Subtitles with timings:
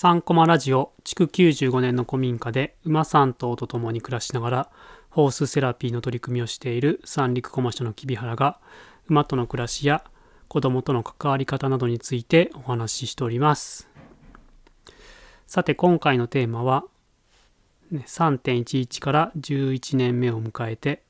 [0.00, 4.70] 3コマラジオ築95年の古民家で馬3頭とと共に暮らしながら
[5.10, 8.60] ホースセラピーの取り組みをしている三陸駒署の木原が
[9.08, 10.04] 馬との暮らしや
[10.46, 13.88] 子供との関わり方などについてお話ししております。
[15.48, 16.84] さて今回のテーマは
[17.92, 21.02] 3.11から11年目を迎えて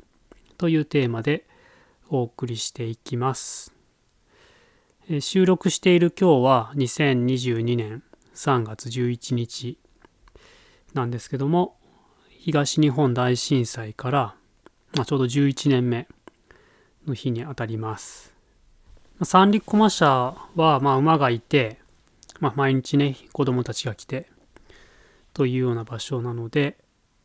[0.57, 1.45] というテーマで
[2.09, 3.75] お送りしていきます。
[5.21, 8.03] 収録している今日は2022年
[8.39, 9.79] 3月11日
[10.95, 11.77] なんですけども
[12.39, 14.35] 東日本大震災から、
[14.95, 16.07] まあ、ちょうど11年目
[17.05, 18.33] の日にあたります。
[19.25, 21.81] 三陸駒社はまあ馬がいて、
[22.39, 24.31] まあ、毎日ね子供たちが来て
[25.35, 26.79] というような場所なので、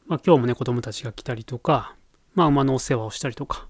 [0.08, 1.96] まあ、今日もね子供たちが来たりとか、
[2.34, 3.68] まあ、馬のお世話をしたりとか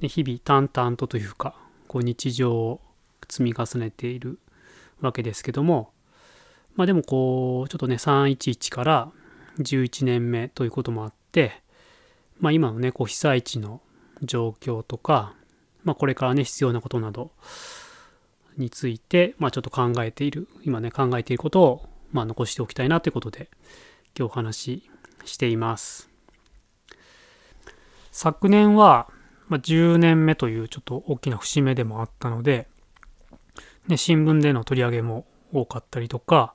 [0.00, 1.54] で日々淡々とというか
[1.88, 2.80] こう日常を
[3.28, 4.38] 積み重ねている
[5.02, 5.92] わけですけども
[6.78, 9.10] まあでもこうちょっとね311から
[9.58, 11.60] 11年目ということもあって
[12.40, 13.82] まあ今のねこう被災地の
[14.22, 15.34] 状況とか
[15.84, 17.32] まあこれからね必要なことなど
[18.56, 23.50] についてまあちょっと考えている今ね考えていることをまあ残しておきたいなということで
[24.16, 24.90] 今日お話し
[25.24, 26.08] しています。
[28.12, 29.10] 昨年は
[29.48, 32.68] まあ10年目というちょっと大きな節目でもあったので
[33.88, 36.54] ね、新聞での取り上げも多かったりとか、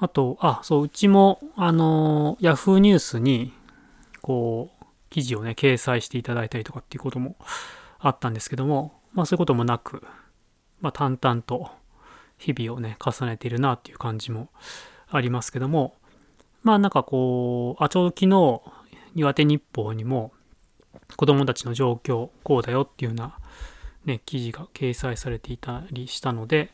[0.00, 3.52] あと、あ、そう、うちも、あの、ヤフーニュースに、
[4.22, 7.36] こう、記事をね、掲載していただいたりとかっていうことも
[7.98, 10.02] あったんですけども、まあそういうこともなく、
[10.80, 11.70] まあ淡々と
[12.36, 14.48] 日々をね、重ねているなっていう感じも
[15.10, 15.94] ありますけども、
[16.62, 18.62] まあなんかこう、あ、ちょうど昨日、
[19.14, 20.32] 岩手日報にも、
[21.16, 23.38] 子供たちの状況、こうだよっていうような、
[24.04, 26.70] ね、記事が掲載されていたりしたので、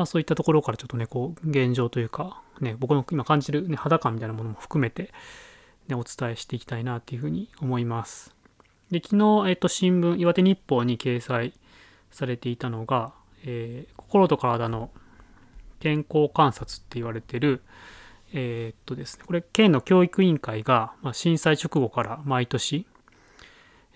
[0.00, 5.12] まあ、そういったところからちょっとねこう現状というか、ね、僕の今感じる、ね、肌感みたいなものも含めて、
[5.88, 8.34] ね、お伝えしていきたいなっていうふうに思います。
[8.90, 11.52] で昨日、えっと、新聞岩手日報に掲載
[12.10, 13.12] されていたのが、
[13.44, 14.90] えー心と体の
[15.78, 17.62] 健康観察って言われてる
[18.32, 22.86] えーっとですねこれ県の教育委員会が、まあ、震災直後から毎年、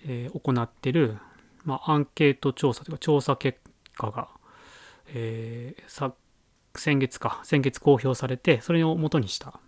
[0.05, 1.17] えー行ってる
[1.63, 3.59] まあ、アンケート調査というか調査結
[3.97, 4.29] 果が、
[5.07, 6.13] えーさ
[6.77, 9.59] 先月か先月公表されてそれを元にした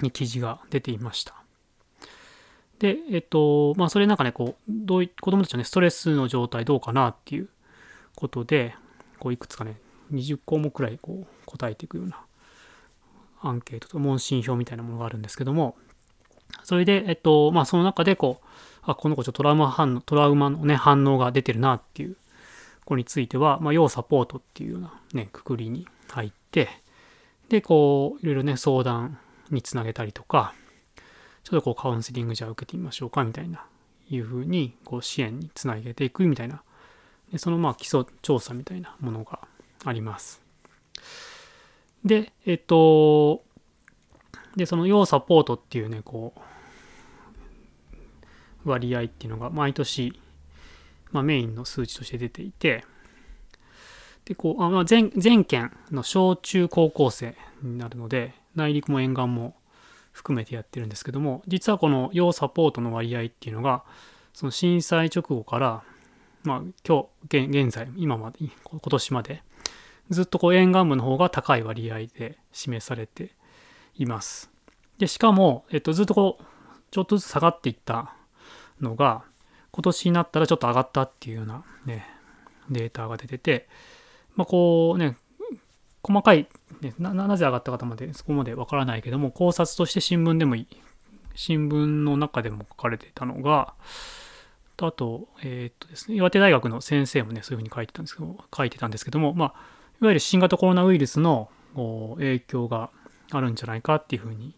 [0.00, 1.34] に記事が出ていました。
[2.78, 7.48] でえっとまあそれなんかねこうどう子供たちのねストレスの状態どうかなっていう
[8.16, 8.74] ことで
[9.18, 9.76] こういくつかね
[10.12, 12.22] 20項目くらいこう答えていくような
[13.42, 15.76] アンケートと問診票みたいなものがあるんですけども
[16.64, 18.46] それでえっとまあその中でこう
[18.82, 22.16] あこの子ちょっとトラウマ反応トラウマのね反応が出てるなっていう
[22.90, 26.68] 子については、まあ、要サポートっていうようなねくくりに入って
[27.48, 29.18] でこういろいろね相談
[29.50, 30.54] につなげたりとか
[31.44, 33.64] ちょっとこうカウンセリングじゃあ受けてみましょうかみたいな
[34.08, 36.62] いうふうにこう支援につなげていくみたいな
[37.30, 39.40] でそのまあ基礎調査みたいなものが
[39.84, 40.42] あります。
[42.04, 43.42] でえっと
[44.56, 46.40] でその要サポートっていうねこう
[48.64, 50.20] 割合っていうのが毎年、
[51.12, 52.84] まあ、メインの数値として出ていて
[54.24, 59.54] でこうあ、まあ、全全県の小中高校生になるので内陸も沿岸も
[60.12, 63.84] 含めてやってるんですけども実はこの要サポートの割合っていうのが
[64.32, 65.82] その震災直後から、
[66.44, 69.42] まあ、今日現現在今まで今年まで
[70.10, 73.30] ずっとこう沿岸部の方が高い割合で示されて
[73.94, 74.50] います。
[74.98, 76.44] でしかも、えっと、ずっとこう
[76.90, 78.14] ちょっとずつ下がっていった
[78.80, 79.22] のが
[79.72, 82.06] 今年になったらちょっと上がったっていうようなね
[82.70, 83.68] データが出てて
[84.34, 85.16] まあこうね
[86.02, 86.48] 細かい、
[86.80, 90.66] ね、ななぜ上がった方までそこまでわからないけども考察として新聞でもいい
[91.34, 93.74] 新聞の中でも書かれていたのが
[94.82, 99.48] あとえーっとですね岩手大学の先生もねそういうふうに書いてたんですけど書いてたんですけどもまあ
[100.00, 102.90] いわゆる新型コロナウイルスの影響が
[103.30, 104.56] あるんじゃないかっていうふうに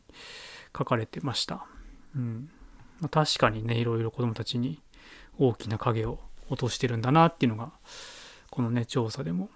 [0.76, 1.66] 書かれてました。
[2.14, 2.50] うん
[3.00, 4.80] まあ、確かにねいろいろ子どもたちに
[5.38, 6.18] 大きな影を
[6.48, 7.72] 落としてるんだなっていうのが
[8.50, 9.48] このね調査でも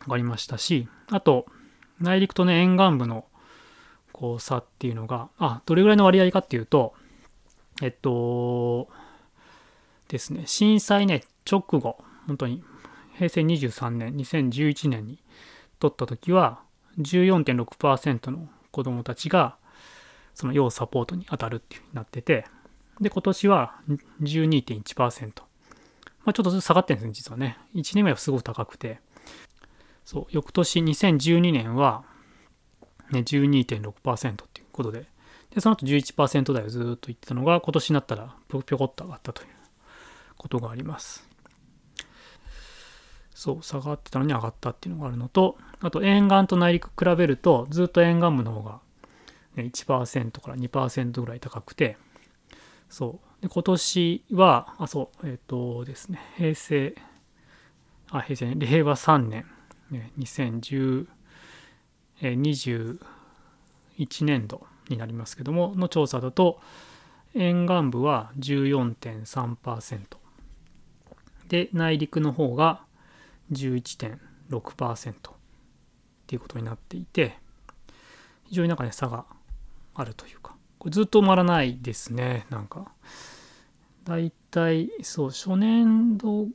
[0.00, 1.46] 分かりましたしあと
[2.00, 3.26] 内陸とね沿岸部の
[4.12, 6.94] こう差っていうのがあどれぐらいの割合かっていうと
[7.82, 8.88] えっと
[10.08, 12.62] ですね震災ね直後本当に
[13.16, 15.18] 平成23年2011年に
[15.78, 16.60] 取った時は
[16.98, 19.56] 14.6%の子どもたちが
[20.34, 22.46] その要サポートに当たるっていう風になってて
[23.00, 23.80] で今年は
[24.22, 25.42] 12.1%
[26.24, 27.58] まあちょっとずつ下がってるんですね実はね。
[27.74, 29.00] 1年前はすごく高くて。
[30.04, 32.04] そう翌年2012年は
[33.10, 35.06] ね、12.6%っていうことで、
[35.50, 39.48] で、その後11%台をずっと言ってたのが、今年になったらぴょぴょこっと上がったという
[40.36, 41.28] ことがあります。
[43.34, 48.80] そう、下がってたのに上がったっていうのがあるのと、あと沿岸と内陸比べると、ずっと沿岸部の方が、
[49.56, 51.96] ね、1%から2%ぐらい高くて、
[52.88, 53.42] そう。
[53.42, 56.94] で、今年は、あ、そう、えっ、ー、とですね、平成、
[58.10, 59.46] あ、平成、令和3年、
[59.90, 61.06] ね、2010
[62.20, 62.98] え、21
[64.24, 66.60] 年度になりますけども、の調査だと、
[67.34, 70.16] 沿岸部は14.3%。
[71.48, 72.84] で、内陸の方が
[73.52, 75.18] 11.6%っ
[76.26, 77.38] ていうことになっていて、
[78.44, 79.26] 非常になんかね、差が
[79.94, 82.92] あるというか、これずっと埋まらないですね、なんか。
[84.04, 86.48] だいたい、そう、初年度、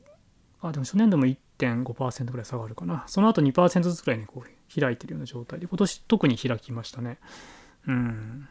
[0.62, 3.02] あ、でも初年度も1.5%ぐらい下がるかな。
[3.08, 7.18] その後2%ずつぐらいね、こう開いてるような状態で、今年特に開きましたね。
[7.88, 8.48] うん。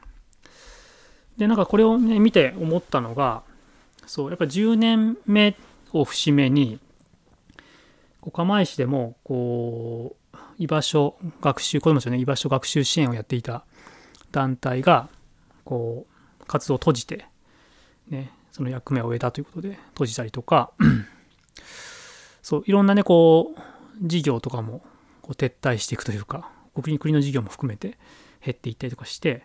[1.37, 3.43] で、なんかこれをね、見て思ったのが、
[4.05, 5.55] そう、やっぱ10年目
[5.93, 6.81] を節目に、
[8.19, 13.63] こう釜石でも、こう、居場所学習、子供たちの、ね、居場所学習支援をやっていた
[14.33, 15.07] 団体が、
[15.69, 16.07] こ
[16.41, 17.25] う、活動を閉じて、
[18.09, 20.71] ね、その役目を終えたということで閉じたりとか
[22.41, 23.59] そういろんなねこう
[24.01, 24.81] 事業とかも
[25.21, 27.97] こう撤退していくというか国に国の事業も含めて
[28.43, 29.43] 減っていったりとかして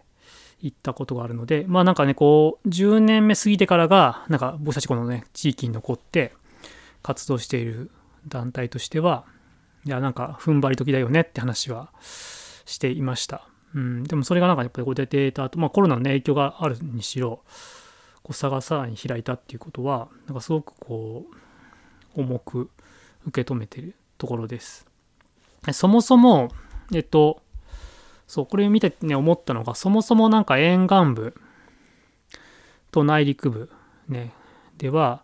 [0.62, 6.32] いったことがあるのでまあなんかねこう10年目過ぎてからがなんか僕たちこのね地域に残って
[7.02, 7.90] 活動している
[8.26, 9.26] 団体としては
[9.84, 11.92] いやなんか踏ん張り時だよねって話は
[12.64, 13.46] していました。
[13.74, 17.42] うん、でもそれがなんかやっぱりこう出てた後、まあコロナの、影響があるにしろ、
[18.22, 21.26] こう差がさらに開いたっていうことはなんかすごくこ
[22.16, 22.70] う重く
[23.26, 24.86] 受け止めてるところです。
[25.72, 26.50] そもそも
[26.92, 27.42] えっと
[28.26, 31.34] そうこれ見てね思ったのがそもそもなんか沿岸部
[32.90, 33.70] と内陸部
[34.08, 34.32] ね
[34.78, 35.22] では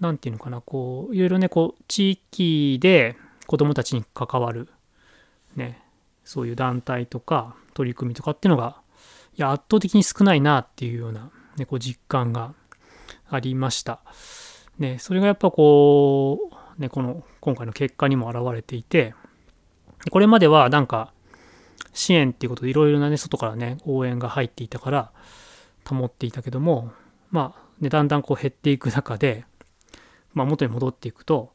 [0.00, 3.16] 何て言うのかなこういろいろねこう地域で
[3.46, 4.68] 子どもたちに関わる
[5.54, 5.85] ね
[6.26, 8.76] そういう団体とか取り組みとかっていうのが
[9.38, 12.54] いや圧倒的に少ないなっていうようなね、こう実感が
[13.28, 14.00] ありました。
[14.78, 16.38] ね、それがやっぱこ
[16.78, 19.14] う、ね、この今回の結果にも表れていて、
[20.10, 21.12] これまではなんか
[21.92, 25.12] 支援っていうことでいろいろなね、外からね、応援が入っていたから
[25.88, 26.92] 保っていたけども、
[27.30, 29.44] まあ、ね、だんだんこう減っていく中で、
[30.34, 31.52] まあ元に戻っていくと、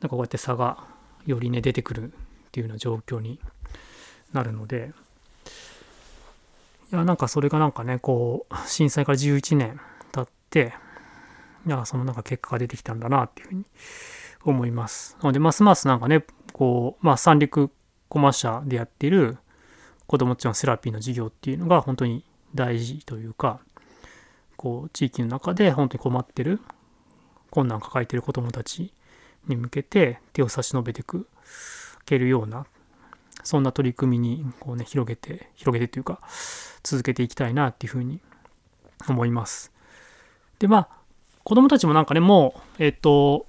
[0.00, 0.84] なんかこうやって差が
[1.26, 2.16] よりね、出てくるっ
[2.52, 3.38] ていうような状況に
[4.36, 4.92] なるので、
[6.92, 9.80] いや、なんかそれがなんかね、こう、震災から11年
[10.12, 10.74] 経って、
[11.66, 13.64] いや、そのなんか結果が出てきたんだなっていうふうに
[14.44, 15.16] 思います。
[15.20, 17.70] なので、ますますなんかね、こう、まあ、三陸
[18.08, 19.38] コマ社でやってる
[20.06, 22.24] 子供たちのセラピーの授業っていうのが本当に
[22.54, 23.60] 大事というか、
[24.56, 26.60] こう、地域の中で本当に困ってる、
[27.50, 28.92] 困難を抱えてる子供たち
[29.48, 31.26] に向けて手を差し伸べてく、
[32.04, 32.66] けるような、
[33.46, 36.18] そんな取り組みにこうね、広げて、広げてというか、
[36.82, 38.20] 続けていきたいなっていうふうに
[39.08, 39.72] 思います。
[40.58, 40.88] で、まあ、
[41.44, 43.46] 子供たちもなんかね、もう、えっと、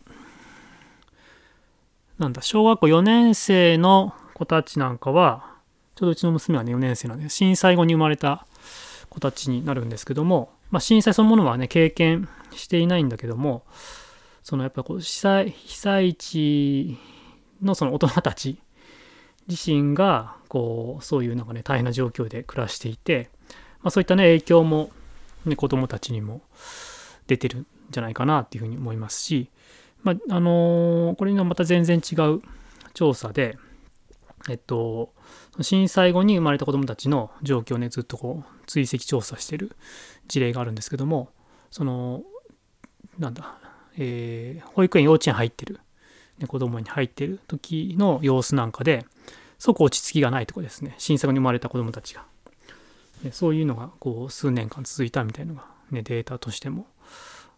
[2.19, 5.55] なんだ、小学校4年生の子たちなんかは、
[5.95, 8.45] ちょうどうちの娘はね、4年生なんで、震災後に生まれた
[9.10, 13.63] 子たちになるんですけども、まあ、震災そのものはね、経験していないんだけども、
[14.43, 17.00] そのやっぱこう、被災、被災地
[17.63, 18.60] のその大人たち
[19.48, 23.30] 自身がこうそういうなんかね大変な状況で暮らしていて、
[23.82, 24.89] まあ、そういったね影響も、
[25.46, 26.42] ね、子どもたちにも
[27.27, 29.50] 出てるんじゃないかなっていうふうに思いますし、
[30.04, 32.42] まああのー、これにはまた全然違う
[32.94, 33.58] 調査で、
[34.50, 35.13] えっと、
[35.62, 39.75] 震災後に生まれた子どもたちの状況をねずっとこう追跡調査してる
[40.27, 41.30] 事例があるんですけども
[41.72, 42.24] その
[43.20, 43.58] なんだ、
[43.98, 45.80] えー、保育園幼稚園入ってる、
[46.39, 49.06] ね、子供に入ってる時の様子なんかで
[49.60, 52.24] そこ落ち着きがないとかですね、新作に生まれた子供たちが。
[53.32, 56.86] そういうのがこう数年間続いたみたいなのが、ね、データとしても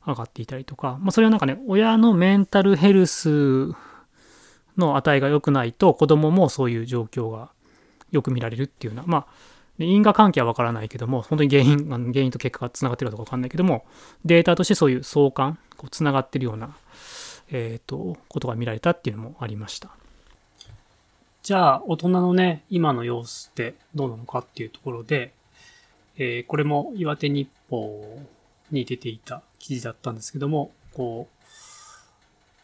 [0.05, 3.73] 上がっていたりとか、まあ、それはなんかね、親のメンタルヘルス
[4.77, 7.51] の値が良くないと子供もそういう状況が
[8.11, 9.27] よく見られるっていうような、まあ、
[9.77, 13.85] 因果関係はわからないけども、本当に原因、原因と結果がつながってるかどうかわかんないけども、
[14.25, 16.75] データとしてそういう相関、こうつながってるような、
[17.51, 19.89] えっ、ー、と、ことが見られたっていうのもありました。
[21.41, 25.33] じゃあ、大人のね、今の様子ってどうなのかっていうところで、
[26.17, 28.21] えー、これも岩手日報
[28.71, 31.27] に出ていた記事だったんですけども、こ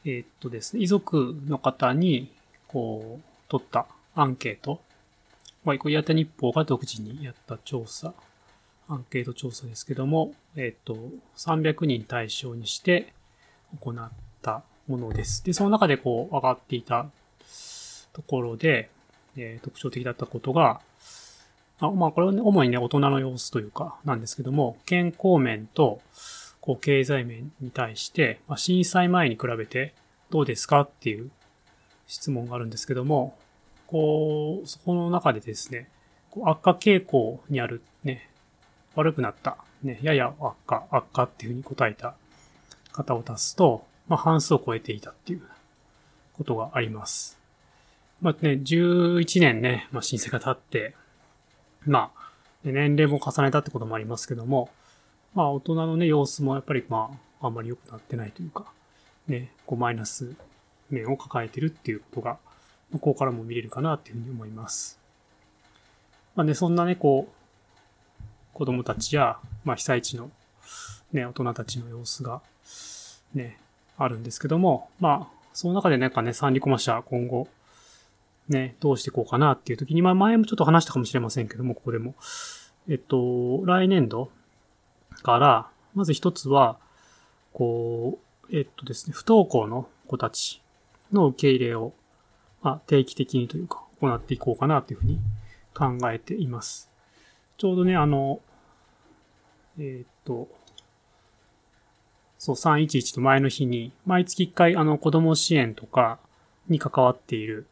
[0.05, 2.31] う、えー、っとですね、遺族の方に、
[2.67, 4.81] こう、取ったアンケート
[5.65, 8.13] はい、これ、岩手日報が独自にやった調査、
[8.87, 10.95] アンケート調査ですけども、えっ、と、
[11.37, 13.13] 300人対象にして
[13.79, 14.11] 行っ
[14.43, 15.43] たものです。
[15.43, 17.07] で、その中でこう、上がっていた
[18.13, 18.89] ところで、
[19.37, 20.81] えー、特徴的だったことが、
[21.79, 26.01] あまあ、これは、ね、主にね、大人の様子というか、なんですけども、健康面と、
[26.61, 29.93] こう、経済面に対して、まあ、震災前に比べて
[30.29, 31.29] どうですかっていう
[32.07, 33.37] 質問があるんですけども、
[33.87, 35.89] こう、そこの中でですね、
[36.31, 38.29] こう悪化傾向にある、ね、
[38.95, 42.15] 悪くなった、ね、やや悪化、悪化っていうふうに答えた
[42.91, 45.41] 方を足すと、まあ、半数を超えていたっていう
[46.33, 47.37] ことがあります。
[48.21, 50.95] まあね、11年ね、まあ、震災が経って、
[51.85, 52.31] まあ、
[52.63, 54.69] 年齢も重ねたってこともありますけども、
[55.33, 58.65] まあ、大人のね、様子もやっぱりまあ、あんまり良くなってないというか、
[59.27, 60.35] ね、こうマイナス
[60.89, 62.37] 面を抱えてるっていうことが、
[62.93, 64.99] ここからも見れるかなっていうふうに思います。
[66.35, 67.33] まあね、そんなね、こう、
[68.53, 70.31] 子供たちや、まあ被災地の
[71.11, 72.41] ね、大人たちの様子が、
[73.33, 73.57] ね、
[73.97, 77.47] あるんですけども、まあ、その中でなんかね、三陸マ社今後、
[78.49, 82.15] ね、どうしていこうかなっていう時に、まあ前もちょっと話したかもしれませんけども、ここでも。
[82.87, 84.29] えっと、来年度
[85.23, 86.77] から、まず一つは、
[87.53, 90.61] こう、えっとですね、不登校の子たち
[91.11, 91.93] の受け入れを、
[92.61, 95.19] まあ、定期的にというか、行っていこうかなというふうに
[95.73, 96.91] 考えています。
[97.57, 98.41] ちょうどね、あの、
[99.79, 100.49] えっと、
[102.45, 106.19] そう、311と前の日に、毎月1回、あの、子供支援とか
[106.69, 107.65] に関わっている、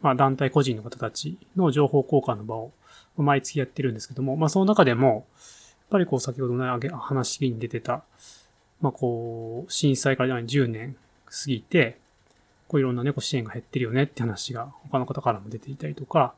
[0.00, 2.72] まあ、団体個人の方たちの情報交換の場を
[3.18, 8.04] 毎月やってるんですけども、まあ、その中でも、やっぱりこう、先ほどの話に出てた、
[8.80, 10.96] まあ、こう、震災から10年
[11.26, 11.98] 過ぎて、
[12.68, 16.34] こういろんな猫支援が減ってるよねって話が他の方からも出ていたりとか、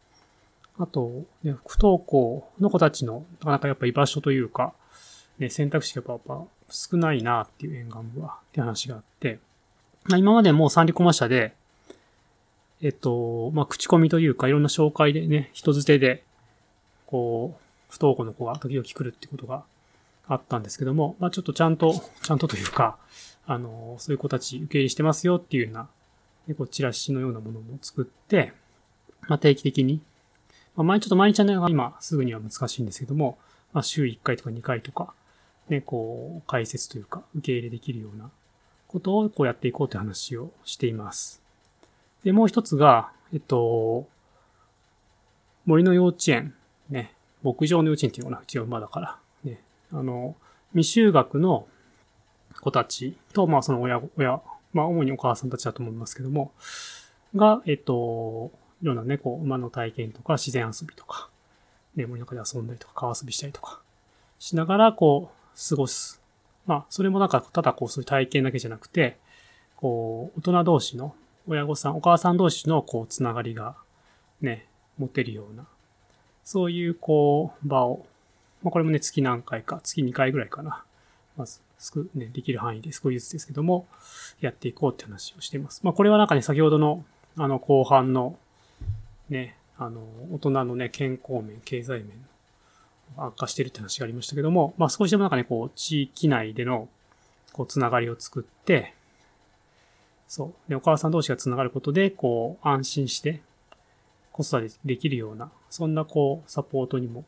[0.78, 4.74] あと、ね、不登校の子たちのなかなかやっぱ居場所というか、
[5.38, 9.38] ね、選択肢がやっぱ少ないなっていう沿岸部はって話があって、
[10.04, 11.54] ま今までもう三里コマ社で、
[12.80, 16.22] えっと、まあ、口コミというか、いろんな紹介でね、人づてで、
[17.06, 19.64] こう、不登校の子が時々来るってことが
[20.28, 22.96] あったんですけども、まあ、ちょっとちゃんと、ちゃんとというか、
[23.46, 25.88] あの、そういう子たち受け入れしてますよっていうような、
[26.46, 28.52] ね、こう、チラシのようなものも作って、
[29.26, 30.00] まあ、定期的に、
[30.76, 33.38] まあ、前ちょっと毎日のが今すぐには難しいんですけども、
[33.72, 35.12] まあ、週1回とか2回とか、
[35.68, 38.30] ね、こう、解説というか、受け入れできるような
[38.86, 41.42] ことをこうやっていこうという話をしています。
[42.24, 44.06] で、もう一つが、えっと、
[45.66, 46.54] 森の幼稚園、
[46.88, 49.60] ね、牧場の幼稚園っていうのかな、うちは馬だから、ね、
[49.92, 50.34] あの、
[50.74, 51.66] 未就学の
[52.60, 54.40] 子たちと、まあその親、親、
[54.72, 56.52] まあ主にお母さんたちだと思いますけども、
[57.34, 58.50] が、えっと、
[58.82, 61.28] いろんなね、こう、馬の体験とか自然遊びとか、
[61.96, 63.80] ね、森の中で遊んだりとか、川遊びしたりとか、
[64.38, 65.37] しながら、こう、
[65.68, 66.22] 過ごす。
[66.66, 69.18] まあ、それもなんか、ただこう、そういう体験だけじゃなくて、
[69.76, 71.14] こう、大人同士の
[71.46, 73.74] 親御さん、お母さん同士のこう、つながりが
[74.40, 74.66] ね、
[74.98, 75.66] 持てるような、
[76.44, 78.06] そういうこう、場を、
[78.62, 80.84] まあ、これもね、月何回か、月2回ぐらいかな。
[81.36, 83.86] まず、すく、ね、できる範囲で少しずつですけども、
[84.40, 85.80] やっていこうって話をしています。
[85.84, 87.04] まあ、これはなんかね、先ほどの、
[87.36, 88.36] あの、後半の、
[89.28, 90.00] ね、あの、
[90.32, 92.26] 大人のね、健康面、経済面、
[93.16, 96.88] 悪化してるって話がありましたけども、まあ、少しでもなんかね、こう、地域内での、
[97.52, 98.94] こう、つながりを作って、
[100.28, 100.70] そう。
[100.70, 103.40] で、お母さん同士が繋がることで、こう、安心して、
[104.32, 107.24] 子育てできるような、そんなこう、サポートにも、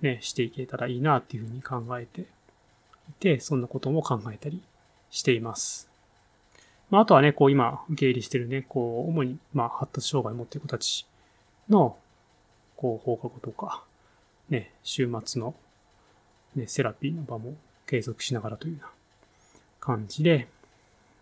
[0.00, 2.24] ね、していけたらいいなっていうふうに考えてい
[3.18, 4.62] て、そんなことも考えたり
[5.10, 5.88] しています。
[6.90, 11.06] まあ、あとはね、こう、今、受け入れしてるね、こう、主に、まあ、発達障害を持っている子たち
[11.68, 11.96] の、
[12.76, 13.82] こう、放課後とか、
[14.48, 15.54] ね、週末の、
[16.54, 18.90] ね、セラピーの場も継続しながらというような
[19.80, 20.48] 感じで、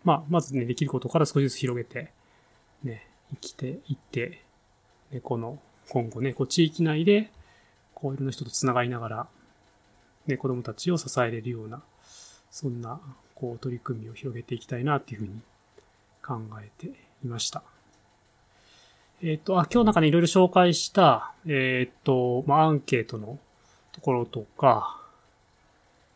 [0.03, 2.11] まあ、まずね、できることから少しずつ広げて、
[2.83, 4.41] ね、生きていって、
[5.11, 7.29] ね、この、今後ね、こう地域内で、
[7.93, 9.27] こういろんな人と繋がりながら、
[10.27, 11.81] ね、子供たちを支えれるような、
[12.51, 12.99] そんな、
[13.35, 15.41] こう、取り組みを広げていきたいな、っていうふうに
[16.21, 16.87] 考えて
[17.23, 17.63] いました。
[19.25, 23.39] えっ、ー、と、あ、今日なんかね、いろいろ紹介した、えっ、ー、と、まあ、アンケートの
[23.93, 24.99] ところとか、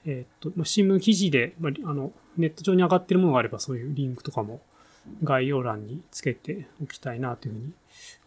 [0.05, 4.59] えっ、ー、と、まあ、新聞記事で、まあ、あの、ネット上に上がってるものがあれば、そういうリンクとかも
[5.23, 7.73] 概要欄につけておきたいなというふうに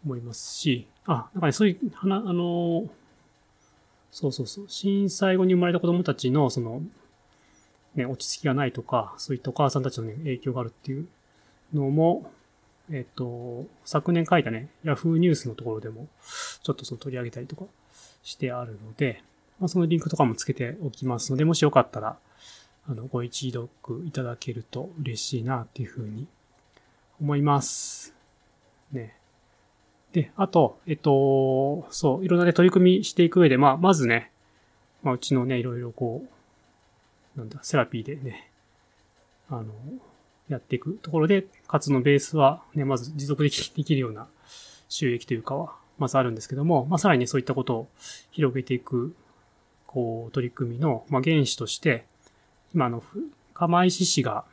[0.03, 2.89] 思いますし、あ、なんかね、そういう、はな、あの、
[4.11, 6.81] そうそうそう、震災後に生まれた子供たちの、その、
[7.93, 11.07] ね、落ち着きがないとか、そういったお母さんたちのね、影響があるっていう
[11.71, 12.31] のも、
[12.91, 16.07] えっ、と、昨年書いたね、Yahoo ニュースのところでも、
[16.61, 17.65] ちょっとその取り上げたりとか
[18.23, 19.23] してあるので、
[19.59, 22.17] まあ、そのリンクとかもつけておきますので、もしよかったら、
[22.87, 23.69] あの、ご一読
[24.05, 26.27] いただけると嬉しいなっていうふうに
[27.21, 28.13] 思います。
[28.91, 29.15] ね。
[30.11, 34.31] で、あと、えっと、そう、いろんなね、取り組みしていく上で、まあ、まずね、
[35.03, 36.25] まあ、うちのね、いろいろこ
[37.35, 38.51] う、なんだ、セラピーでね、
[39.49, 39.73] あの、
[40.51, 44.27] やっていくところで、活のベースはね、まず持続できできるような
[44.89, 47.87] 収益というかは、まずあるんですけども、まあ、さらに、そういったことを
[48.31, 49.15] 広げていく、
[49.87, 52.05] こう、取り組みの、まあ、原資として、
[52.73, 53.03] 今、の、
[53.53, 54.43] 釜石市が、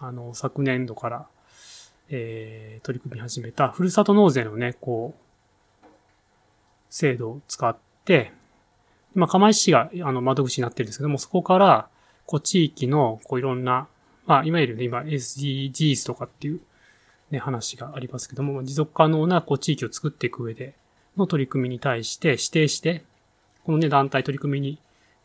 [0.00, 1.26] あの、昨年度から、
[2.08, 5.86] えー、取り組み始めた、ふるさと納税のね、こう、
[6.88, 8.32] 制度を使って、
[9.14, 11.88] 今、釜石市が、あの、窓口になってるんですけども、そこから、
[12.26, 13.88] こう、地域の、こう、いろんな、
[14.26, 16.60] まあ、いわゆるね、今 SDGs とかっていう
[17.30, 20.74] ね、話がありますけども、持続可能なこう地域を作っていく上で
[21.16, 23.04] の取り組みに対して指定して、
[23.64, 24.78] このね、団体取り組みに、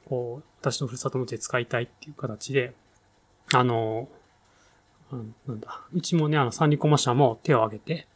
[0.06, 2.74] こう、私のふるさと納税使いたいっていう形で、
[3.54, 4.10] あの、
[5.48, 8.08] なんだ、うちもね、あの、三里駒社も手を挙げて、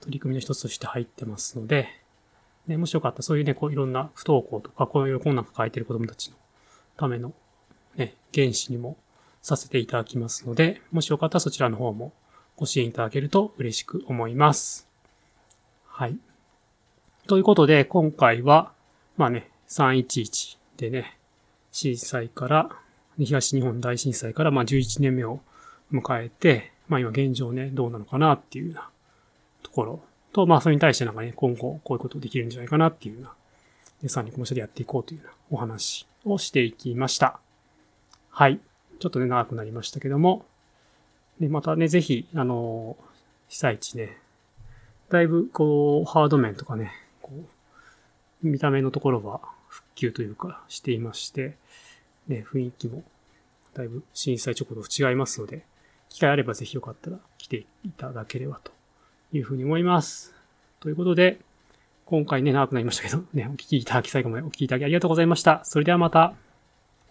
[0.00, 1.88] 取り組みの一つとして入ってますので、
[2.66, 6.36] ね、もしよかったらそういうね、こういろんな不登校とか、こういう困難抱えてる子供たちの
[6.96, 7.32] ための、
[7.96, 8.96] ね、原資にも
[9.42, 12.12] させていただきますので、もしよかったらそちらの方も
[12.56, 14.88] ご支援いただけると嬉しく思います。
[15.86, 16.16] はい。
[17.26, 18.72] ということで、今回は、
[19.16, 21.18] まあね、311でね、
[21.70, 22.70] 震災から、
[23.18, 25.40] 東日本大震災から、まあ11年目を
[25.92, 28.90] 迎えて、まあ今現状ね、どうなのかなっていうような
[29.62, 33.34] ところと、まあそれに対してなんかね、今後こういうことできるんじゃないかなっていうような、
[34.02, 37.40] で、3人この社でやっていこうというようなお話をしていきました。
[38.30, 38.60] はい。
[39.02, 40.46] ちょっとね、長くなりましたけども、
[41.40, 42.96] で、またね、ぜひ、あの、
[43.48, 44.16] 被災地ね、
[45.10, 51.56] だいぶ、こう、ハード面とかね、こう、見た目のところは復旧というか、していまして、
[52.28, 53.02] ね、雰囲気も、
[53.74, 55.64] だいぶ震災直後と違いますので、
[56.08, 58.70] 機会あればぜひよかったら来ていただければと
[59.32, 60.32] いうふうに思います。
[60.78, 61.40] ということで、
[62.06, 65.64] 今回ね、長くなりましたけど、ね、お聞きいただき最後までお聞きいただきありがとうございました。
[65.64, 66.51] それではまた。